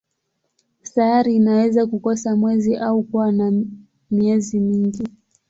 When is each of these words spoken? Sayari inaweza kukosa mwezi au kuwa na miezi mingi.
Sayari 0.83 1.35
inaweza 1.35 1.87
kukosa 1.87 2.35
mwezi 2.35 2.75
au 2.77 3.03
kuwa 3.03 3.31
na 3.31 3.53
miezi 4.11 4.59
mingi. 4.59 5.05